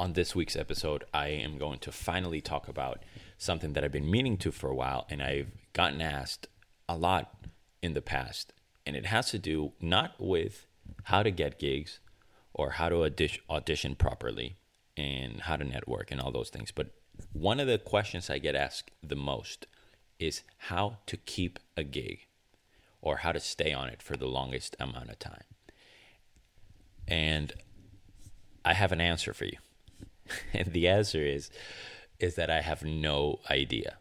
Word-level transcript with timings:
On 0.00 0.14
this 0.14 0.34
week's 0.34 0.56
episode, 0.56 1.04
I 1.14 1.28
am 1.28 1.56
going 1.56 1.78
to 1.78 1.92
finally 1.92 2.40
talk 2.40 2.66
about 2.66 3.04
something 3.38 3.74
that 3.74 3.84
I've 3.84 3.92
been 3.92 4.10
meaning 4.10 4.36
to 4.38 4.50
for 4.50 4.68
a 4.68 4.74
while, 4.74 5.06
and 5.08 5.22
I've 5.22 5.52
gotten 5.72 6.00
asked 6.00 6.48
a 6.88 6.96
lot 6.96 7.46
in 7.80 7.94
the 7.94 8.02
past. 8.02 8.52
And 8.84 8.96
it 8.96 9.06
has 9.06 9.30
to 9.30 9.38
do 9.38 9.72
not 9.80 10.14
with 10.18 10.66
how 11.04 11.22
to 11.22 11.30
get 11.30 11.60
gigs 11.60 12.00
or 12.52 12.70
how 12.70 12.88
to 12.88 13.04
audition, 13.04 13.94
properly 13.94 14.56
and 14.96 15.42
how 15.42 15.56
to 15.56 15.64
network 15.64 16.10
and 16.10 16.20
all 16.20 16.32
those 16.32 16.50
things, 16.50 16.72
but 16.72 16.88
one 17.32 17.60
of 17.60 17.68
the 17.68 17.78
questions 17.78 18.28
I 18.28 18.38
get 18.38 18.56
asked 18.56 18.90
the 19.00 19.16
most 19.16 19.68
is 20.18 20.42
how 20.58 20.98
to 21.06 21.16
keep 21.16 21.60
a 21.76 21.84
gig 21.84 22.26
or 23.00 23.18
how 23.18 23.30
to 23.30 23.40
stay 23.40 23.72
on 23.72 23.88
it 23.88 24.02
for 24.02 24.16
the 24.16 24.26
longest 24.26 24.74
amount 24.80 25.10
of 25.10 25.20
time. 25.20 25.44
And 27.06 27.52
I 28.64 28.74
have 28.74 28.90
an 28.90 29.00
answer 29.00 29.32
for 29.32 29.44
you. 29.44 29.58
and 30.52 30.72
the 30.72 30.88
answer 30.88 31.22
is 31.22 31.50
is 32.20 32.36
that 32.36 32.50
I 32.50 32.60
have 32.60 32.84
no 32.84 33.40
idea. 33.50 33.96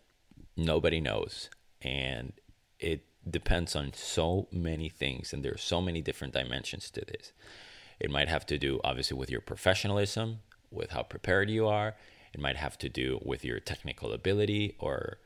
Nobody 0.55 1.01
knows. 1.01 1.49
And 1.81 2.33
it 2.79 3.05
depends 3.27 3.75
on 3.75 3.91
so 3.93 4.47
many 4.51 4.87
things 4.87 5.33
and 5.33 5.43
there 5.43 5.53
are 5.53 5.57
so 5.57 5.81
many 5.81 6.01
different 6.01 6.33
dimensions 6.33 6.89
to 6.91 7.01
this. 7.01 7.33
It 7.99 8.11
might 8.11 8.29
have 8.29 8.45
to 8.47 8.57
do 8.57 8.79
obviously 8.83 9.17
with 9.17 9.29
your 9.29 9.41
professionalism, 9.41 10.39
with 10.69 10.91
how 10.91 11.03
prepared 11.03 11.49
you 11.49 11.67
are. 11.67 11.95
It 12.33 12.39
might 12.39 12.57
have 12.57 12.77
to 12.79 12.89
do 12.89 13.19
with 13.23 13.43
your 13.45 13.59
technical 13.59 14.11
ability 14.11 14.75
or 14.79 15.17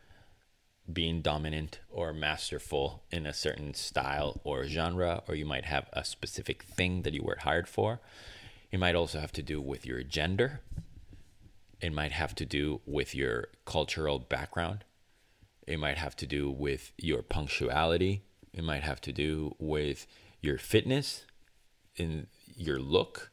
being 0.92 1.22
dominant 1.22 1.80
or 1.90 2.14
masterful 2.14 3.04
in 3.12 3.26
a 3.26 3.34
certain 3.34 3.74
style 3.74 4.40
or 4.44 4.66
genre, 4.66 5.24
or 5.28 5.36
you 5.36 5.46
might 5.46 5.66
have 5.66 5.90
a 5.94 6.04
specific 6.06 6.64
thing 6.64 7.02
that 7.02 7.14
you 7.14 7.24
were 7.24 7.38
hired 7.42 7.68
for. 7.68 8.00
It 8.72 8.80
might 8.80 8.96
also 8.96 9.20
have 9.20 9.32
to 9.34 9.42
do 9.42 9.62
with 9.62 9.86
your 9.86 10.04
gender. 10.04 10.62
It 11.88 11.94
might 11.94 12.12
have 12.12 12.36
to 12.36 12.46
do 12.46 12.82
with 12.86 13.16
your 13.16 13.48
cultural 13.64 14.20
background. 14.20 14.84
It 15.66 15.80
might 15.80 15.98
have 15.98 16.18
to 16.18 16.28
do 16.28 16.52
with 16.52 16.92
your 16.98 17.22
punctuality. 17.22 18.24
It 18.52 18.66
might 18.66 18.84
have 18.84 19.00
to 19.04 19.14
do 19.14 19.56
with 19.58 20.06
your 20.42 20.58
fitness, 20.58 21.24
in 21.96 22.28
your 22.58 22.78
look, 22.78 23.32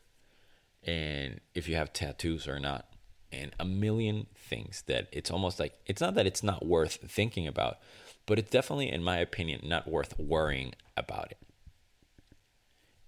and 0.84 1.40
if 1.52 1.68
you 1.68 1.74
have 1.74 1.92
tattoos 1.92 2.46
or 2.46 2.60
not 2.60 2.86
and 3.32 3.50
a 3.58 3.64
million 3.64 4.28
things 4.36 4.84
that 4.86 5.08
it's 5.10 5.32
almost 5.32 5.58
like 5.58 5.74
it's 5.86 6.00
not 6.00 6.14
that 6.14 6.28
it's 6.28 6.44
not 6.44 6.64
worth 6.64 7.00
thinking 7.08 7.48
about, 7.48 7.78
but 8.24 8.38
it's 8.38 8.50
definitely, 8.50 8.88
in 8.88 9.02
my 9.02 9.18
opinion, 9.18 9.62
not 9.64 9.90
worth 9.90 10.16
worrying 10.16 10.76
about 10.96 11.32
it. 11.32 11.38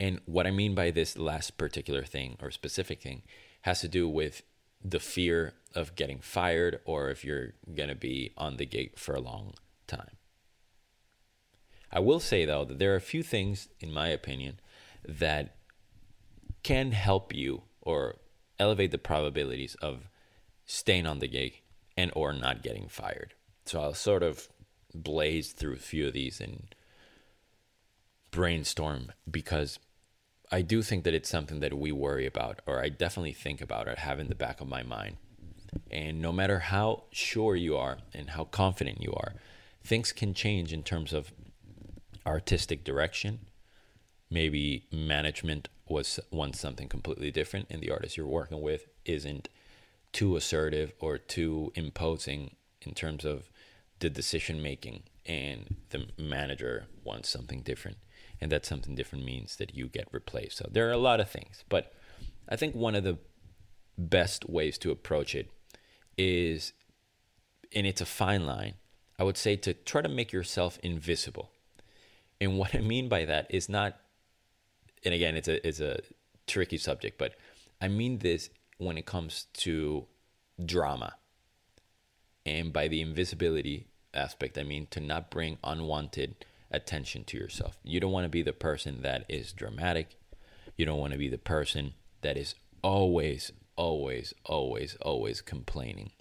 And 0.00 0.20
what 0.26 0.44
I 0.44 0.50
mean 0.50 0.74
by 0.74 0.90
this 0.90 1.16
last 1.16 1.56
particular 1.56 2.02
thing 2.02 2.36
or 2.42 2.50
specific 2.50 3.00
thing 3.00 3.22
has 3.62 3.80
to 3.82 3.86
do 3.86 4.08
with 4.08 4.42
the 4.84 5.00
fear 5.00 5.54
of 5.74 5.94
getting 5.94 6.20
fired 6.20 6.80
or 6.84 7.10
if 7.10 7.24
you're 7.24 7.54
going 7.74 7.88
to 7.88 7.94
be 7.94 8.32
on 8.36 8.56
the 8.56 8.66
gig 8.66 8.98
for 8.98 9.14
a 9.14 9.20
long 9.20 9.54
time. 9.86 10.16
I 11.92 12.00
will 12.00 12.20
say, 12.20 12.44
though, 12.44 12.64
that 12.64 12.78
there 12.78 12.92
are 12.92 12.96
a 12.96 13.00
few 13.00 13.22
things, 13.22 13.68
in 13.80 13.92
my 13.92 14.08
opinion, 14.08 14.60
that 15.06 15.56
can 16.62 16.92
help 16.92 17.34
you 17.34 17.62
or 17.80 18.16
elevate 18.58 18.90
the 18.90 18.98
probabilities 18.98 19.76
of 19.76 20.08
staying 20.64 21.06
on 21.06 21.20
the 21.20 21.28
gig 21.28 21.62
and 21.96 22.10
or 22.14 22.32
not 22.32 22.62
getting 22.62 22.88
fired. 22.88 23.34
So 23.64 23.80
I'll 23.80 23.94
sort 23.94 24.22
of 24.22 24.48
blaze 24.94 25.52
through 25.52 25.74
a 25.74 25.78
few 25.78 26.08
of 26.08 26.12
these 26.12 26.40
and 26.40 26.74
brainstorm 28.30 29.12
because 29.30 29.78
I 30.50 30.62
do 30.62 30.82
think 30.82 31.04
that 31.04 31.14
it's 31.14 31.28
something 31.28 31.60
that 31.60 31.76
we 31.76 31.92
worry 31.92 32.26
about 32.26 32.60
or 32.66 32.80
I 32.80 32.88
definitely 32.88 33.32
think 33.32 33.60
about 33.60 33.88
or 33.88 33.96
have 33.96 34.20
in 34.20 34.28
the 34.28 34.34
back 34.34 34.60
of 34.60 34.68
my 34.68 34.82
mind. 34.82 35.16
And 35.90 36.20
no 36.20 36.32
matter 36.32 36.60
how 36.60 37.04
sure 37.10 37.56
you 37.56 37.76
are 37.76 37.98
and 38.14 38.30
how 38.30 38.44
confident 38.44 39.02
you 39.02 39.12
are, 39.12 39.34
things 39.84 40.12
can 40.12 40.34
change 40.34 40.72
in 40.72 40.82
terms 40.82 41.12
of 41.12 41.32
artistic 42.26 42.84
direction. 42.84 43.40
Maybe 44.30 44.86
management 44.92 45.68
was 45.88 46.18
once 46.30 46.60
something 46.60 46.88
completely 46.88 47.30
different 47.30 47.66
and 47.70 47.80
the 47.80 47.90
artist 47.90 48.16
you're 48.16 48.26
working 48.26 48.60
with 48.60 48.86
isn't 49.04 49.48
too 50.12 50.36
assertive 50.36 50.92
or 51.00 51.18
too 51.18 51.72
imposing 51.74 52.56
in 52.82 52.94
terms 52.94 53.24
of 53.24 53.50
the 54.00 54.10
decision 54.10 54.62
making 54.62 55.02
and 55.24 55.76
the 55.90 56.06
manager 56.18 56.86
wants 57.04 57.28
something 57.28 57.62
different 57.62 57.98
and 58.40 58.52
that 58.52 58.66
something 58.66 58.94
different 58.94 59.24
means 59.24 59.56
that 59.56 59.74
you 59.74 59.88
get 59.88 60.08
replaced 60.12 60.58
so 60.58 60.68
there 60.70 60.88
are 60.88 60.92
a 60.92 60.98
lot 60.98 61.20
of 61.20 61.28
things 61.30 61.64
but 61.68 61.92
i 62.48 62.56
think 62.56 62.74
one 62.74 62.94
of 62.94 63.04
the 63.04 63.18
best 63.98 64.48
ways 64.48 64.76
to 64.78 64.90
approach 64.90 65.34
it 65.34 65.50
is 66.18 66.72
and 67.74 67.86
it's 67.86 68.00
a 68.00 68.06
fine 68.06 68.46
line 68.46 68.74
i 69.18 69.24
would 69.24 69.36
say 69.36 69.56
to 69.56 69.72
try 69.72 70.02
to 70.02 70.08
make 70.08 70.32
yourself 70.32 70.78
invisible 70.82 71.50
and 72.40 72.58
what 72.58 72.74
i 72.74 72.80
mean 72.80 73.08
by 73.08 73.24
that 73.24 73.46
is 73.50 73.68
not 73.68 73.98
and 75.04 75.14
again 75.14 75.36
it's 75.36 75.48
a 75.48 75.66
it's 75.66 75.80
a 75.80 75.98
tricky 76.46 76.76
subject 76.76 77.18
but 77.18 77.34
i 77.80 77.88
mean 77.88 78.18
this 78.18 78.50
when 78.78 78.98
it 78.98 79.06
comes 79.06 79.46
to 79.54 80.06
drama. 80.64 81.14
And 82.44 82.72
by 82.72 82.88
the 82.88 83.00
invisibility 83.00 83.88
aspect, 84.14 84.56
I 84.56 84.62
mean 84.62 84.86
to 84.90 85.00
not 85.00 85.30
bring 85.30 85.58
unwanted 85.64 86.44
attention 86.76 87.24
to 87.24 87.36
yourself. 87.36 87.78
You 87.82 88.00
don't 88.00 88.12
want 88.12 88.24
to 88.24 88.30
be 88.30 88.42
the 88.42 88.52
person 88.52 89.02
that 89.02 89.24
is 89.28 89.52
dramatic. 89.52 90.16
You 90.76 90.86
don't 90.86 90.98
want 90.98 91.12
to 91.12 91.18
be 91.18 91.28
the 91.28 91.38
person 91.38 91.94
that 92.22 92.36
is 92.36 92.54
always, 92.82 93.52
always, 93.76 94.34
always, 94.44 94.96
always 95.02 95.40
complaining 95.40 96.12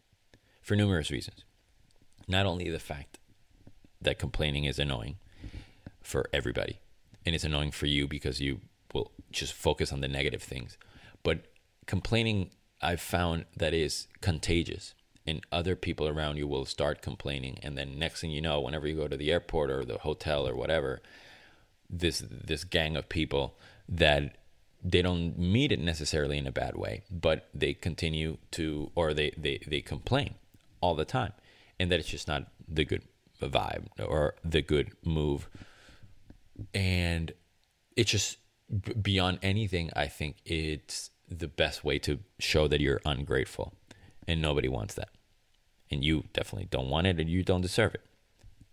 for 0.61 0.75
numerous 0.75 1.11
reasons. 1.11 1.43
Not 2.27 2.45
only 2.45 2.69
the 2.69 2.79
fact 2.79 3.19
that 4.01 4.17
complaining 4.17 4.65
is 4.65 4.79
annoying 4.79 5.17
for 6.01 6.27
everybody, 6.33 6.79
and 7.25 7.35
it's 7.35 7.43
annoying 7.43 7.71
for 7.71 7.85
you 7.85 8.07
because 8.07 8.39
you 8.39 8.61
will 8.93 9.11
just 9.31 9.53
focus 9.53 9.91
on 9.91 10.01
the 10.01 10.07
negative 10.07 10.41
things, 10.41 10.77
but 11.23 11.45
complaining 11.85 12.51
I've 12.81 13.01
found 13.01 13.45
that 13.57 13.73
is 13.73 14.07
contagious. 14.21 14.93
And 15.27 15.41
other 15.51 15.75
people 15.75 16.07
around 16.07 16.37
you 16.37 16.47
will 16.47 16.65
start 16.65 17.01
complaining, 17.01 17.57
and 17.63 17.75
then 17.75 17.97
next 17.97 18.21
thing 18.21 18.29
you 18.29 18.41
know, 18.41 18.61
whenever 18.61 18.87
you 18.87 18.95
go 18.95 19.07
to 19.07 19.17
the 19.17 19.31
airport 19.31 19.71
or 19.71 19.83
the 19.83 19.97
hotel 19.97 20.47
or 20.47 20.55
whatever, 20.55 21.01
this 21.89 22.23
this 22.29 22.63
gang 22.63 22.95
of 22.95 23.09
people 23.09 23.57
that 23.89 24.37
they 24.83 25.01
don't 25.01 25.37
meet 25.37 25.71
it 25.71 25.79
necessarily 25.79 26.37
in 26.37 26.45
a 26.45 26.51
bad 26.51 26.75
way, 26.75 27.03
but 27.09 27.49
they 27.55 27.73
continue 27.73 28.37
to 28.51 28.91
or 28.93 29.15
they 29.15 29.31
they 29.35 29.59
they 29.65 29.81
complain 29.81 30.35
all 30.79 30.93
the 30.93 31.05
time, 31.05 31.33
and 31.79 31.91
that 31.91 31.99
it's 31.99 32.09
just 32.09 32.27
not 32.27 32.51
the 32.67 32.85
good 32.85 33.01
vibe 33.41 33.87
or 33.99 34.35
the 34.43 34.61
good 34.61 34.91
move, 35.03 35.49
and 36.73 37.33
it's 37.95 38.11
just 38.11 38.37
beyond 39.01 39.39
anything. 39.41 39.89
I 39.95 40.05
think 40.07 40.37
it's 40.45 41.09
the 41.27 41.47
best 41.47 41.83
way 41.83 41.97
to 41.99 42.19
show 42.37 42.67
that 42.67 42.79
you're 42.79 43.01
ungrateful. 43.05 43.73
And 44.27 44.41
nobody 44.41 44.67
wants 44.67 44.95
that. 44.95 45.09
And 45.91 46.03
you 46.03 46.25
definitely 46.33 46.67
don't 46.69 46.89
want 46.89 47.07
it 47.07 47.19
and 47.19 47.29
you 47.29 47.43
don't 47.43 47.61
deserve 47.61 47.95
it. 47.95 48.01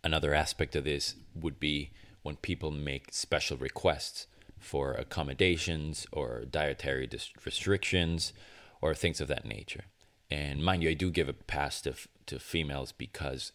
Another 0.05 0.35
aspect 0.35 0.75
of 0.75 0.85
this 0.85 1.15
would 1.35 1.61
be 1.61 1.91
when 2.23 2.37
people 2.37 2.71
make 2.71 3.13
special 3.13 3.57
requests 3.57 4.27
for 4.59 4.93
accommodations 4.93 6.07
or 6.13 6.45
dietary 6.45 7.09
restrictions 7.45 8.33
or 8.81 8.95
things 8.95 9.21
of 9.21 9.29
that 9.29 9.45
nature. 9.45 9.85
And 10.31 10.65
mind 10.65 10.83
you, 10.83 10.91
I 10.91 10.95
do 10.95 11.11
give 11.11 11.29
a 11.29 11.35
pass 11.35 11.81
to, 11.83 11.95
to 12.27 12.39
females 12.39 12.93
because 12.93 13.53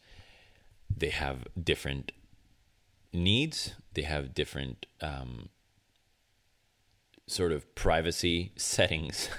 they 0.95 1.09
have 1.09 1.47
different 1.61 2.11
needs, 3.11 3.73
they 3.93 4.03
have 4.03 4.33
different 4.33 4.85
um, 5.01 5.49
sort 7.25 7.51
of 7.51 7.73
privacy 7.75 8.51
settings 8.57 9.29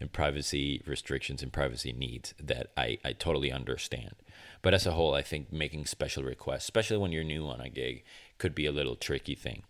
and 0.00 0.12
privacy 0.12 0.82
restrictions 0.86 1.42
and 1.42 1.52
privacy 1.52 1.92
needs 1.92 2.34
that 2.42 2.72
I, 2.76 2.98
I 3.04 3.12
totally 3.12 3.52
understand. 3.52 4.14
But 4.62 4.74
as 4.74 4.86
a 4.86 4.92
whole, 4.92 5.14
I 5.14 5.22
think 5.22 5.52
making 5.52 5.86
special 5.86 6.22
requests, 6.22 6.64
especially 6.64 6.96
when 6.96 7.12
you're 7.12 7.24
new 7.24 7.46
on 7.46 7.60
a 7.60 7.68
gig, 7.68 8.02
could 8.38 8.54
be 8.54 8.66
a 8.66 8.72
little 8.72 8.96
tricky 8.96 9.34
thing. 9.34 9.62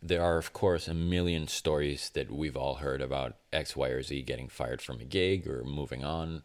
There 0.00 0.22
are, 0.22 0.38
of 0.38 0.52
course, 0.52 0.86
a 0.86 0.94
million 0.94 1.48
stories 1.48 2.10
that 2.14 2.30
we've 2.30 2.56
all 2.56 2.76
heard 2.76 3.02
about 3.02 3.36
X, 3.52 3.74
Y, 3.76 3.88
or 3.88 4.02
Z 4.02 4.22
getting 4.22 4.48
fired 4.48 4.80
from 4.80 5.00
a 5.00 5.04
gig 5.04 5.48
or 5.48 5.64
moving 5.64 6.04
on. 6.04 6.42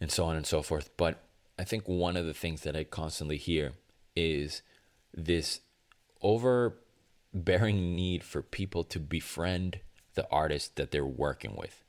and 0.00 0.10
so 0.10 0.24
on 0.24 0.36
and 0.36 0.46
so 0.46 0.62
forth. 0.62 0.90
But 0.96 1.22
I 1.58 1.64
think 1.64 1.84
one 1.86 2.16
of 2.16 2.26
the 2.26 2.34
things 2.34 2.62
that 2.62 2.76
I 2.76 2.84
constantly 2.84 3.36
hear 3.36 3.72
is 4.14 4.62
this 5.14 5.60
overbearing 6.22 7.94
need 7.94 8.22
for 8.24 8.42
people 8.42 8.84
to 8.84 9.00
befriend 9.00 9.80
the 10.14 10.28
artist 10.30 10.76
that 10.76 10.90
they're 10.90 11.06
working 11.06 11.54
with. 11.56 11.82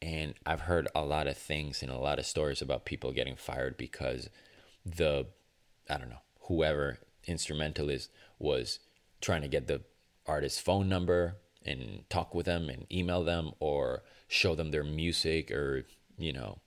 And 0.00 0.34
I've 0.46 0.62
heard 0.62 0.88
a 0.94 1.02
lot 1.02 1.26
of 1.26 1.36
things 1.36 1.82
and 1.82 1.90
a 1.90 1.98
lot 1.98 2.18
of 2.18 2.26
stories 2.26 2.62
about 2.62 2.84
people 2.84 3.12
getting 3.12 3.36
fired 3.36 3.76
because 3.76 4.28
the, 4.84 5.26
I 5.90 5.98
don't 5.98 6.10
know, 6.10 6.22
whoever 6.42 6.98
instrumentalist 7.26 8.10
was 8.38 8.78
trying 9.20 9.42
to 9.42 9.48
get 9.48 9.66
the 9.66 9.82
artist's 10.26 10.60
phone 10.60 10.88
number 10.88 11.36
and 11.64 12.04
talk 12.08 12.34
with 12.34 12.46
them 12.46 12.68
and 12.68 12.86
email 12.92 13.24
them 13.24 13.52
or 13.58 14.02
show 14.28 14.54
them 14.54 14.70
their 14.70 14.84
music 14.84 15.50
or, 15.50 15.84
you 16.16 16.32
know, 16.32 16.58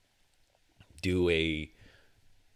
do 1.00 1.28
a 1.30 1.70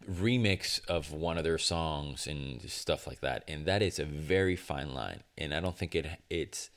remix 0.08 0.84
of 0.87 1.12
one 1.12 1.37
of 1.37 1.44
their 1.44 1.58
songs 1.58 2.26
and 2.26 2.62
stuff 2.70 3.06
like 3.06 3.20
that. 3.20 3.43
And 3.49 3.67
that 3.67 3.82
is 3.82 3.99
a 3.99 4.05
very 4.05 4.56
fine 4.56 4.94
line. 4.94 5.23
And 5.37 5.52
I 5.52 5.61
don't 5.61 5.76
think 5.76 5.94
it 5.94 6.06
it's 6.31 6.70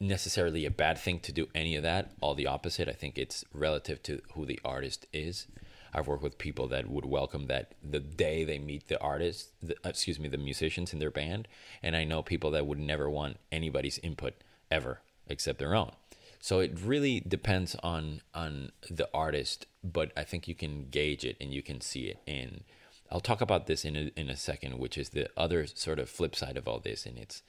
necessarily 0.00 0.64
a 0.64 0.70
bad 0.70 0.98
thing 0.98 1.20
to 1.20 1.32
do 1.32 1.48
any 1.54 1.76
of 1.76 1.82
that. 1.82 2.12
All 2.20 2.34
the 2.34 2.46
opposite. 2.46 2.88
I 2.88 2.92
think 2.92 3.18
it's 3.18 3.44
relative 3.52 4.02
to 4.04 4.20
who 4.34 4.46
the 4.46 4.60
artist 4.64 5.06
is. 5.12 5.46
I've 5.92 6.06
worked 6.06 6.22
with 6.22 6.38
people 6.38 6.68
that 6.68 6.88
would 6.88 7.06
welcome 7.06 7.46
that 7.46 7.74
the 7.82 8.00
day 8.00 8.44
they 8.44 8.58
meet 8.58 8.88
the 8.88 9.00
artist, 9.00 9.50
the, 9.62 9.74
uh, 9.84 9.88
excuse 9.88 10.20
me, 10.20 10.28
the 10.28 10.36
musicians 10.36 10.92
in 10.92 10.98
their 10.98 11.10
band, 11.10 11.48
and 11.82 11.96
I 11.96 12.04
know 12.04 12.22
people 12.22 12.50
that 12.50 12.66
would 12.66 12.78
never 12.78 13.08
want 13.08 13.38
anybody's 13.50 13.98
input 13.98 14.34
ever 14.70 15.00
except 15.28 15.58
their 15.58 15.74
own. 15.74 15.92
So 16.40 16.60
it 16.60 16.78
really 16.80 17.20
depends 17.20 17.74
on 17.82 18.20
on 18.34 18.70
the 18.88 19.08
artist, 19.12 19.66
but 19.82 20.12
I 20.16 20.24
think 20.24 20.46
you 20.46 20.54
can 20.54 20.88
gauge 20.90 21.24
it 21.24 21.36
and 21.40 21.52
you 21.52 21.62
can 21.62 21.80
see 21.80 22.04
it. 22.04 22.18
And 22.26 22.64
I'll 23.10 23.20
talk 23.20 23.40
about 23.40 23.66
this 23.66 23.84
in 23.84 23.96
a, 23.96 24.10
in 24.16 24.28
a 24.28 24.36
second, 24.36 24.78
which 24.78 24.98
is 24.98 25.10
the 25.10 25.28
other 25.36 25.66
sort 25.66 25.98
of 25.98 26.08
flip 26.08 26.36
side 26.36 26.56
of 26.56 26.68
all 26.68 26.78
this, 26.78 27.06
and 27.06 27.18
it's 27.18 27.42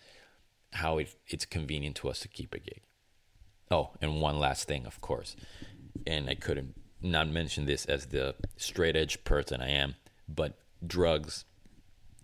how 0.74 0.98
it, 0.98 1.16
it's 1.28 1.46
convenient 1.46 1.96
to 1.98 2.10
us 2.10 2.20
to 2.20 2.28
keep 2.28 2.54
a 2.54 2.60
gig. 2.60 2.82
Oh, 3.72 3.92
and 4.02 4.22
one 4.22 4.40
last 4.40 4.68
thing, 4.68 4.86
of 4.86 5.00
course, 5.02 5.36
and 6.08 6.30
I 6.30 6.36
couldn't 6.36 6.76
not 7.02 7.30
mention 7.30 7.66
this 7.66 7.86
as 7.86 8.08
the 8.08 8.36
straight 8.58 8.96
edge 8.96 9.24
person 9.24 9.62
I 9.62 9.70
am, 9.70 9.96
but 10.28 10.58
drugs 10.86 11.46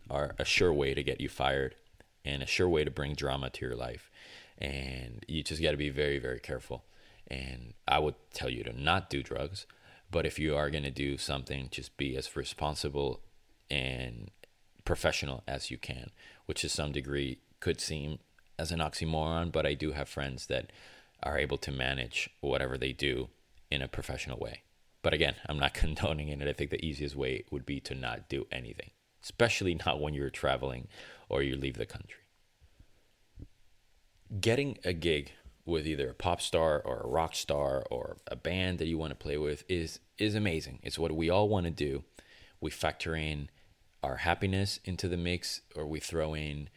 are 0.10 0.36
a 0.38 0.46
sure 0.46 0.74
way 0.74 0.94
to 0.94 1.04
get 1.04 1.22
you 1.22 1.30
fired 1.30 1.76
and 2.24 2.42
a 2.42 2.48
sure 2.48 2.70
way 2.70 2.84
to 2.84 2.92
bring 2.92 3.14
drama 3.14 3.50
to 3.52 3.66
your 3.66 3.76
life. 3.76 4.10
And 4.58 5.24
you 5.28 5.44
just 5.44 5.62
got 5.62 5.72
to 5.72 5.78
be 5.78 5.90
very, 5.90 6.20
very 6.20 6.40
careful. 6.40 6.84
And 7.28 7.74
I 7.88 8.00
would 8.00 8.16
tell 8.34 8.50
you 8.50 8.64
to 8.64 8.82
not 8.82 9.10
do 9.10 9.24
drugs, 9.24 9.66
but 10.12 10.26
if 10.26 10.40
you 10.40 10.56
are 10.56 10.70
going 10.70 10.84
to 10.84 10.92
do 10.92 11.18
something, 11.18 11.70
just 11.72 11.98
be 11.98 12.16
as 12.16 12.36
responsible 12.36 13.22
and 13.70 14.32
professional 14.84 15.44
as 15.48 15.72
you 15.72 15.78
can, 15.78 16.12
which 16.46 16.62
to 16.62 16.70
some 16.70 16.92
degree 16.92 17.40
could 17.60 17.82
seem 17.82 18.20
as 18.58 18.72
an 18.72 18.80
oxymoron, 18.80 19.52
but 19.52 19.66
I 19.66 19.74
do 19.74 19.92
have 19.92 20.10
friends 20.10 20.48
that 20.48 20.72
are 21.24 21.38
able 21.38 21.58
to 21.58 21.72
manage 21.72 22.30
whatever 22.42 22.78
they 22.78 22.94
do 22.94 23.30
in 23.72 23.82
a 23.82 23.88
professional 23.88 24.40
way. 24.40 24.62
But 25.02 25.14
again, 25.14 25.36
I'm 25.48 25.60
not 25.60 25.74
condoning 25.76 26.30
it. 26.30 26.48
I 26.48 26.54
think 26.54 26.72
the 26.72 26.86
easiest 26.86 27.16
way 27.16 27.44
would 27.52 27.66
be 27.66 27.80
to 27.82 27.96
not 27.96 28.30
do 28.30 28.48
anything, 28.52 28.92
especially 29.24 29.76
not 29.86 30.02
when 30.02 30.14
you're 30.14 30.30
traveling 30.30 30.88
or 31.30 31.42
you 31.42 31.56
leave 31.56 31.78
the 31.78 31.86
country. 31.86 32.22
Getting 34.40 34.78
a 34.84 34.94
gig 34.94 35.32
with 35.66 35.88
either 35.88 36.10
a 36.10 36.14
pop 36.14 36.42
star 36.42 36.80
or 36.80 37.02
a 37.02 37.08
rock 37.08 37.36
star 37.36 37.84
or 37.90 38.18
a 38.28 38.36
band 38.36 38.78
that 38.80 38.88
you 38.88 38.98
want 38.98 39.12
to 39.12 39.16
play 39.16 39.38
with 39.38 39.64
is 39.68 40.00
is 40.18 40.36
amazing. 40.36 40.80
It's 40.84 41.00
what 41.00 41.12
we 41.12 41.30
all 41.30 41.50
want 41.50 41.66
to 41.66 41.72
do. 41.72 42.04
We 42.62 42.72
factor 42.72 43.16
in 43.16 43.50
our 44.02 44.18
happiness 44.18 44.80
into 44.86 45.08
the 45.08 45.18
mix 45.18 45.62
or 45.76 45.86
we 45.86 46.00
throw 46.00 46.36
in 46.36 46.70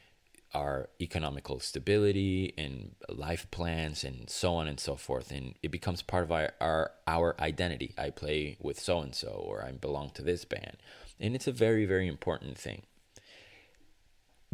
our 0.54 0.88
economical 1.00 1.60
stability 1.60 2.54
and 2.56 2.94
life 3.08 3.50
plans 3.50 4.04
and 4.04 4.30
so 4.30 4.54
on 4.54 4.66
and 4.66 4.80
so 4.80 4.96
forth. 4.96 5.30
And 5.30 5.54
it 5.62 5.70
becomes 5.70 6.02
part 6.02 6.24
of 6.24 6.32
our 6.32 6.52
our, 6.60 6.92
our 7.06 7.36
identity. 7.40 7.94
I 7.98 8.10
play 8.10 8.56
with 8.60 8.78
so 8.78 9.00
and 9.00 9.14
so 9.14 9.28
or 9.28 9.62
i 9.64 9.70
belong 9.72 10.10
to 10.14 10.22
this 10.22 10.44
band. 10.44 10.76
And 11.20 11.34
it's 11.34 11.46
a 11.46 11.52
very 11.52 11.84
very 11.84 12.08
important 12.08 12.58
thing. 12.58 12.82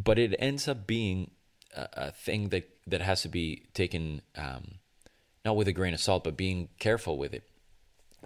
But 0.02 0.19
it 0.19 0.35
ends 0.38 0.67
up 0.67 0.87
being 0.87 1.31
a, 1.75 1.88
a 1.93 2.11
thing 2.11 2.49
that 2.49 2.69
that 2.87 3.00
has 3.00 3.23
to 3.23 3.29
be 3.29 3.67
taken 3.75 4.23
um, 4.37 4.76
not 5.44 5.56
with 5.56 5.69
a 5.69 5.73
grain 5.73 5.94
of 5.94 6.00
salt 6.00 6.25
but 6.25 6.37
being 6.37 6.69
careful 6.79 7.17
with 7.17 7.32
it 7.32 7.44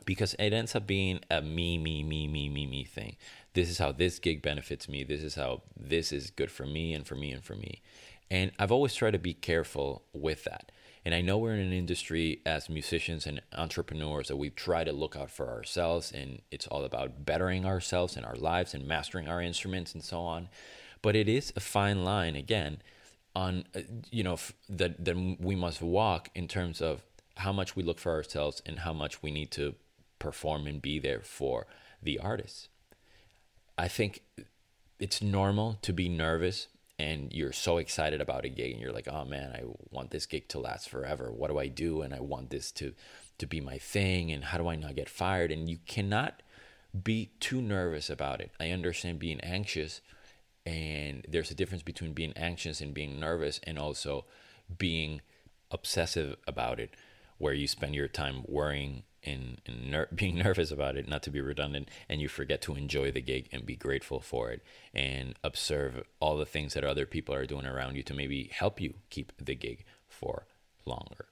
because 0.05 0.35
it 0.39 0.53
ends 0.53 0.75
up 0.75 0.87
being 0.87 1.21
a 1.31 1.41
me 1.41 1.79
me 1.79 2.03
me 2.03 2.27
me 2.27 2.49
me 2.49 2.67
me 2.67 2.85
thing. 2.85 3.17
This 3.55 3.71
is 3.71 3.79
how 3.79 3.93
this 3.93 4.19
gig 4.19 4.43
benefits 4.43 4.89
me. 4.89 5.05
This 5.05 5.23
is 5.23 5.35
how 5.35 5.62
this 5.79 6.12
is 6.12 6.31
good 6.31 6.50
for 6.50 6.67
me 6.67 6.93
and 6.95 7.06
for 7.06 7.15
me 7.15 7.33
and 7.33 7.45
for 7.45 7.55
me. 7.55 7.83
And 8.31 8.53
i've 8.59 8.73
always 8.73 8.95
tried 8.95 9.12
to 9.12 9.19
be 9.19 9.35
careful 9.35 10.03
with 10.12 10.45
that. 10.45 10.71
And 11.05 11.15
i 11.15 11.21
know 11.21 11.39
we're 11.39 11.55
in 11.55 11.61
an 11.61 11.73
industry 11.73 12.41
as 12.45 12.69
musicians 12.69 13.27
and 13.27 13.41
entrepreneurs 13.56 14.29
that 14.29 14.37
we 14.37 14.50
try 14.50 14.85
to 14.85 14.93
look 14.93 15.17
out 15.17 15.31
for 15.31 15.49
ourselves 15.49 16.12
and 16.12 16.43
it's 16.51 16.67
all 16.67 16.85
about 16.85 17.25
bettering 17.25 17.65
ourselves 17.65 18.17
and 18.17 18.27
our 18.27 18.37
lives 18.37 18.75
and 18.75 18.87
mastering 18.87 19.29
our 19.29 19.41
instruments 19.41 19.94
and 19.94 20.05
so 20.05 20.21
on. 20.21 20.49
But 21.01 21.17
it 21.17 21.29
is 21.29 21.53
a 21.56 21.61
fine 21.61 22.05
line 22.05 22.37
again 22.37 22.83
on 23.35 23.65
uh, 23.75 23.81
you 24.11 24.23
know 24.23 24.39
that 24.69 25.05
that 25.05 25.17
we 25.41 25.55
must 25.55 25.81
walk 25.81 26.29
in 26.35 26.49
terms 26.49 26.81
of 26.81 27.03
how 27.37 27.53
much 27.53 27.77
we 27.77 27.83
look 27.83 27.99
for 27.99 28.12
ourselves 28.12 28.61
and 28.67 28.81
how 28.81 28.93
much 28.93 29.23
we 29.23 29.31
need 29.31 29.51
to 29.53 29.75
perform 30.19 30.67
and 30.67 30.82
be 30.82 30.99
there 30.99 31.20
for 31.23 31.67
the 32.03 32.19
artists 32.19 32.69
I 33.79 33.87
think 33.87 34.23
it's 34.99 35.23
normal 35.23 35.79
to 35.82 35.93
be 35.93 36.09
nervous 36.09 36.67
and 36.99 37.32
you're 37.32 37.53
so 37.53 37.79
excited 37.79 38.20
about 38.20 38.44
a 38.44 38.49
gig 38.49 38.73
and 38.73 38.81
you're 38.81 38.93
like, 38.93 39.06
"Oh 39.06 39.25
man, 39.25 39.53
I 39.53 39.62
want 39.91 40.11
this 40.11 40.26
gig 40.26 40.49
to 40.49 40.59
last 40.59 40.88
forever. 40.88 41.31
What 41.31 41.49
do 41.49 41.59
I 41.59 41.69
do 41.69 42.03
and 42.03 42.12
I 42.12 42.19
want 42.19 42.50
this 42.50 42.73
to 42.73 42.94
to 43.38 43.47
be 43.47 43.61
my 43.61 43.79
thing 43.79 44.32
and 44.32 44.47
how 44.47 44.59
do 44.59 44.67
I 44.67 44.75
not 44.75 44.97
get 44.97 45.09
fired?" 45.09 45.53
And 45.53 45.70
you 45.70 45.79
cannot 45.87 46.43
be 47.05 47.31
too 47.38 47.62
nervous 47.62 48.11
about 48.11 48.41
it. 48.41 48.50
I 48.59 48.70
understand 48.70 49.20
being 49.20 49.41
anxious 49.43 50.00
and 50.67 51.25
there's 51.29 51.53
a 51.53 51.55
difference 51.55 51.82
between 51.85 52.12
being 52.15 52.32
anxious 52.37 52.81
and 52.81 52.93
being 52.93 53.20
nervous 53.20 53.61
and 53.62 53.79
also 53.79 54.25
being 54.76 55.20
obsessive 55.70 56.37
about 56.47 56.81
it 56.81 56.91
where 57.38 57.55
you 57.55 57.69
spend 57.69 57.94
your 57.94 58.09
time 58.09 58.43
worrying 58.47 59.05
and, 59.25 59.61
and 59.67 59.91
ner- 59.91 60.09
being 60.15 60.38
nervous 60.38 60.70
about 60.70 60.97
it, 60.97 61.09
not 61.09 61.23
to 61.25 61.31
be 61.31 61.41
redundant, 61.41 61.88
and 62.09 62.20
you 62.20 62.29
forget 62.29 62.61
to 62.62 62.75
enjoy 62.75 63.10
the 63.10 63.20
gig 63.20 63.48
and 63.53 63.67
be 63.67 63.77
grateful 63.77 64.20
for 64.20 64.51
it 64.51 64.63
and 64.94 65.34
observe 65.43 66.03
all 66.20 66.37
the 66.37 66.46
things 66.46 66.75
that 66.75 66.84
other 66.84 67.06
people 67.06 67.34
are 67.34 67.46
doing 67.46 67.67
around 67.67 67.96
you 67.96 68.03
to 68.03 68.15
maybe 68.15 68.51
help 68.53 68.81
you 68.81 68.94
keep 69.10 69.32
the 69.39 69.55
gig 69.55 69.84
for 70.08 70.46
longer. 70.84 71.27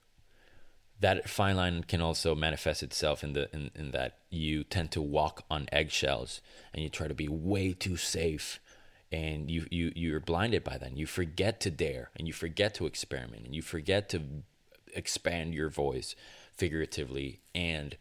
That 1.00 1.28
fine 1.28 1.56
line 1.56 1.84
can 1.84 2.00
also 2.00 2.34
manifest 2.34 2.82
itself 2.82 3.22
in 3.22 3.34
the 3.34 3.54
in, 3.54 3.70
in 3.74 3.90
that 3.90 4.18
you 4.30 4.64
tend 4.64 4.90
to 4.92 5.02
walk 5.02 5.44
on 5.50 5.68
eggshells 5.70 6.40
and 6.72 6.82
you 6.82 6.88
try 6.88 7.06
to 7.06 7.14
be 7.14 7.28
way 7.28 7.74
too 7.74 7.98
safe 7.98 8.60
and 9.12 9.50
you, 9.50 9.66
you 9.70 9.92
you're 9.94 10.20
blinded 10.20 10.64
by 10.64 10.78
that 10.78 10.88
and 10.88 10.98
you 10.98 11.06
forget 11.06 11.60
to 11.60 11.70
dare 11.70 12.10
and 12.16 12.26
you 12.26 12.32
forget 12.32 12.74
to 12.74 12.86
experiment 12.86 13.44
and 13.44 13.54
you 13.54 13.62
forget 13.62 14.08
to 14.08 14.22
expand 14.94 15.54
your 15.54 15.68
voice 15.68 16.14
figuratively 16.56 17.40
and 17.54 17.96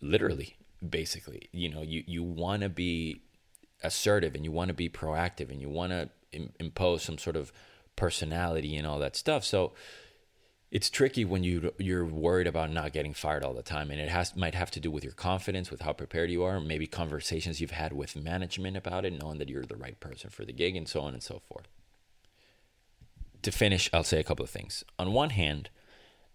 literally 0.00 0.56
basically. 0.88 1.48
You 1.52 1.68
know 1.70 1.82
you 1.82 2.04
you 2.06 2.22
want 2.22 2.62
to 2.62 2.68
be 2.68 3.22
assertive 3.82 4.34
and 4.34 4.44
you 4.44 4.52
want 4.52 4.68
to 4.68 4.74
be 4.74 4.88
proactive 4.88 5.50
and 5.50 5.60
you 5.60 5.68
want 5.68 5.92
to 5.92 6.08
Im- 6.32 6.52
impose 6.58 7.02
some 7.02 7.18
sort 7.18 7.36
of 7.36 7.52
personality 7.94 8.76
and 8.76 8.86
all 8.86 8.98
that 8.98 9.16
stuff. 9.16 9.44
So 9.44 9.72
it's 10.70 10.90
tricky 10.90 11.24
when 11.24 11.44
you 11.44 11.72
you're 11.78 12.04
worried 12.04 12.46
about 12.46 12.70
not 12.70 12.92
getting 12.92 13.14
fired 13.14 13.44
all 13.44 13.54
the 13.54 13.62
time 13.62 13.90
and 13.90 14.00
it 14.00 14.08
has 14.08 14.34
might 14.36 14.54
have 14.54 14.70
to 14.72 14.80
do 14.80 14.90
with 14.90 15.04
your 15.04 15.12
confidence 15.12 15.70
with 15.70 15.82
how 15.82 15.92
prepared 15.92 16.30
you 16.30 16.42
are 16.42 16.60
maybe 16.60 16.86
conversations 16.86 17.60
you've 17.60 17.70
had 17.70 17.92
with 17.92 18.16
management 18.16 18.76
about 18.76 19.04
it 19.04 19.12
knowing 19.12 19.38
that 19.38 19.48
you're 19.48 19.64
the 19.64 19.76
right 19.76 19.98
person 20.00 20.28
for 20.28 20.44
the 20.44 20.52
gig 20.52 20.76
and 20.76 20.88
so 20.88 21.00
on 21.00 21.14
and 21.14 21.22
so 21.22 21.40
forth. 21.48 21.68
To 23.42 23.52
finish 23.52 23.88
i'll 23.92 24.04
say 24.04 24.18
a 24.18 24.24
couple 24.24 24.44
of 24.44 24.50
things. 24.50 24.84
On 24.98 25.12
one 25.12 25.30
hand 25.30 25.70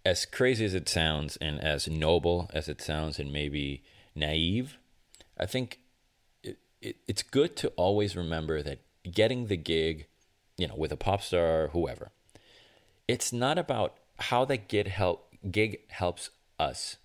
as 0.05 0.25
crazy 0.25 0.65
as 0.65 0.73
it 0.73 0.89
sounds 0.89 1.37
and 1.37 1.59
as 1.59 1.87
noble 1.87 2.49
as 2.53 2.67
it 2.67 2.81
sounds 2.81 3.19
and 3.19 3.31
maybe 3.31 3.83
naive, 4.15 4.77
I 5.37 5.45
think 5.45 5.79
it, 6.43 6.57
it, 6.81 6.97
it's 7.07 7.23
good 7.23 7.55
to 7.57 7.69
always 7.69 8.15
remember 8.15 8.61
that 8.63 8.79
getting 9.09 9.47
the 9.47 9.57
gig, 9.57 10.07
you 10.57 10.67
know, 10.67 10.75
with 10.75 10.91
a 10.91 10.97
pop 10.97 11.21
star 11.21 11.63
or 11.63 11.67
whoever, 11.69 12.11
it's 13.07 13.31
not 13.31 13.57
about 13.57 13.97
how 14.17 14.45
that 14.45 14.67
gig 14.67 14.87
help 14.87 15.33
gig 15.49 15.79
helps 15.89 16.29
us 16.59 16.97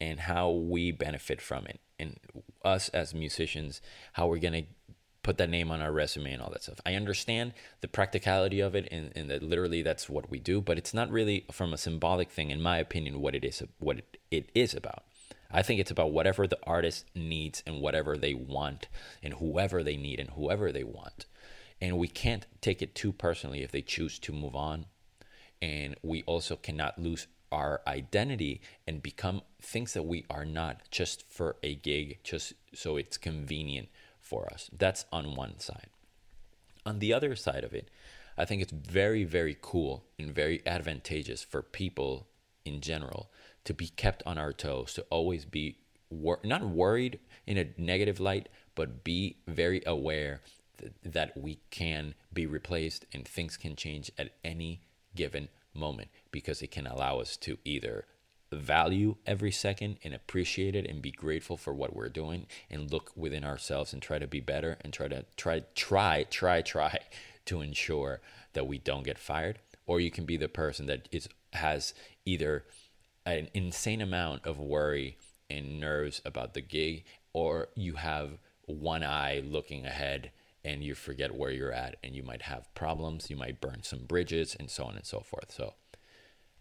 and 0.00 0.20
how 0.20 0.50
we 0.50 0.92
benefit 0.92 1.40
from 1.40 1.66
it. 1.66 1.80
And 1.98 2.18
us 2.64 2.88
as 2.90 3.14
musicians 3.14 3.80
how 4.14 4.26
we're 4.26 4.38
going 4.38 4.64
to 4.64 4.83
put 5.24 5.38
that 5.38 5.50
name 5.50 5.72
on 5.72 5.80
our 5.80 5.90
resume 5.90 6.32
and 6.32 6.40
all 6.40 6.50
that 6.50 6.62
stuff. 6.62 6.80
I 6.86 6.94
understand 6.94 7.54
the 7.80 7.88
practicality 7.88 8.60
of 8.60 8.76
it 8.76 8.86
and, 8.92 9.10
and 9.16 9.28
that 9.30 9.42
literally 9.42 9.82
that's 9.82 10.08
what 10.08 10.30
we 10.30 10.38
do, 10.38 10.60
but 10.60 10.78
it's 10.78 10.94
not 10.94 11.10
really 11.10 11.46
from 11.50 11.72
a 11.72 11.78
symbolic 11.78 12.30
thing, 12.30 12.50
in 12.50 12.60
my 12.60 12.78
opinion, 12.78 13.20
what 13.20 13.34
it 13.34 13.44
is 13.44 13.62
what 13.78 13.98
it, 13.98 14.18
it 14.30 14.50
is 14.54 14.74
about. 14.74 15.02
I 15.50 15.62
think 15.62 15.80
it's 15.80 15.90
about 15.90 16.12
whatever 16.12 16.46
the 16.46 16.58
artist 16.64 17.06
needs 17.14 17.62
and 17.66 17.80
whatever 17.80 18.16
they 18.16 18.34
want 18.34 18.88
and 19.22 19.34
whoever 19.34 19.82
they 19.82 19.96
need 19.96 20.20
and 20.20 20.30
whoever 20.30 20.70
they 20.70 20.84
want. 20.84 21.26
And 21.80 21.98
we 21.98 22.08
can't 22.08 22.46
take 22.60 22.82
it 22.82 22.94
too 22.94 23.12
personally 23.12 23.62
if 23.62 23.72
they 23.72 23.82
choose 23.82 24.18
to 24.20 24.32
move 24.32 24.54
on. 24.54 24.86
And 25.62 25.96
we 26.02 26.22
also 26.24 26.56
cannot 26.56 26.98
lose 26.98 27.26
our 27.50 27.80
identity 27.86 28.60
and 28.86 29.02
become 29.02 29.42
things 29.62 29.94
that 29.94 30.02
we 30.02 30.26
are 30.28 30.44
not 30.44 30.82
just 30.90 31.24
for 31.30 31.56
a 31.62 31.76
gig, 31.76 32.18
just 32.24 32.54
so 32.74 32.96
it's 32.96 33.16
convenient 33.16 33.88
for 34.24 34.50
us. 34.52 34.70
That's 34.76 35.04
on 35.12 35.36
one 35.36 35.60
side. 35.60 35.90
On 36.84 36.98
the 36.98 37.12
other 37.12 37.36
side 37.36 37.62
of 37.62 37.72
it, 37.72 37.88
I 38.36 38.44
think 38.44 38.62
it's 38.62 38.72
very, 38.72 39.22
very 39.24 39.56
cool 39.60 40.04
and 40.18 40.34
very 40.34 40.62
advantageous 40.66 41.44
for 41.44 41.62
people 41.62 42.26
in 42.64 42.80
general 42.80 43.30
to 43.64 43.74
be 43.74 43.88
kept 43.88 44.22
on 44.26 44.38
our 44.38 44.52
toes, 44.52 44.94
to 44.94 45.02
always 45.10 45.44
be 45.44 45.78
wor- 46.10 46.40
not 46.42 46.62
worried 46.62 47.20
in 47.46 47.58
a 47.58 47.68
negative 47.78 48.18
light, 48.18 48.48
but 48.74 49.04
be 49.04 49.36
very 49.46 49.82
aware 49.86 50.40
th- 50.78 50.92
that 51.04 51.36
we 51.36 51.60
can 51.70 52.14
be 52.32 52.46
replaced 52.46 53.06
and 53.12 53.26
things 53.26 53.56
can 53.56 53.76
change 53.76 54.10
at 54.18 54.32
any 54.44 54.80
given 55.14 55.48
moment 55.74 56.08
because 56.30 56.62
it 56.62 56.70
can 56.70 56.86
allow 56.86 57.18
us 57.20 57.36
to 57.36 57.58
either 57.64 58.06
value 58.54 59.16
every 59.26 59.50
second 59.50 59.98
and 60.04 60.14
appreciate 60.14 60.74
it 60.74 60.86
and 60.86 61.02
be 61.02 61.10
grateful 61.10 61.56
for 61.56 61.72
what 61.72 61.94
we're 61.94 62.08
doing 62.08 62.46
and 62.70 62.90
look 62.90 63.12
within 63.16 63.44
ourselves 63.44 63.92
and 63.92 64.02
try 64.02 64.18
to 64.18 64.26
be 64.26 64.40
better 64.40 64.76
and 64.82 64.92
try 64.92 65.08
to 65.08 65.24
try 65.36 65.62
try 65.74 66.24
try 66.24 66.60
try 66.62 66.98
to 67.46 67.60
ensure 67.60 68.20
that 68.54 68.66
we 68.66 68.78
don't 68.78 69.04
get 69.04 69.18
fired. 69.18 69.58
Or 69.86 70.00
you 70.00 70.10
can 70.10 70.24
be 70.24 70.36
the 70.36 70.48
person 70.48 70.86
that 70.86 71.08
is 71.12 71.28
has 71.52 71.94
either 72.24 72.64
an 73.26 73.48
insane 73.54 74.00
amount 74.00 74.46
of 74.46 74.58
worry 74.58 75.16
and 75.50 75.80
nerves 75.80 76.20
about 76.24 76.54
the 76.54 76.60
gig 76.60 77.04
or 77.32 77.68
you 77.74 77.94
have 77.94 78.38
one 78.66 79.02
eye 79.02 79.42
looking 79.44 79.84
ahead 79.84 80.30
and 80.64 80.82
you 80.82 80.94
forget 80.94 81.34
where 81.34 81.50
you're 81.50 81.72
at 81.72 81.96
and 82.02 82.14
you 82.14 82.22
might 82.22 82.42
have 82.42 82.72
problems 82.74 83.28
you 83.28 83.36
might 83.36 83.60
burn 83.60 83.82
some 83.82 84.04
bridges 84.06 84.56
and 84.58 84.70
so 84.70 84.84
on 84.84 84.96
and 84.96 85.04
so 85.04 85.20
forth. 85.20 85.52
So 85.52 85.74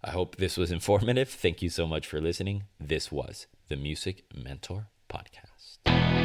I 0.03 0.11
hope 0.11 0.35
this 0.35 0.57
was 0.57 0.71
informative. 0.71 1.29
Thank 1.29 1.61
you 1.61 1.69
so 1.69 1.87
much 1.87 2.07
for 2.07 2.19
listening. 2.19 2.63
This 2.79 3.11
was 3.11 3.47
the 3.69 3.77
Music 3.77 4.25
Mentor 4.35 4.87
Podcast. 5.09 6.22